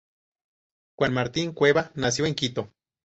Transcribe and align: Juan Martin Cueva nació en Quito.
Juan 0.95 1.13
Martin 1.13 1.53
Cueva 1.53 1.91
nació 1.93 2.25
en 2.25 2.33
Quito. 2.33 2.73